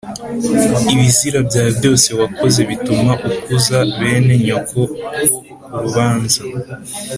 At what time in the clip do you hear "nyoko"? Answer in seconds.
4.45-4.77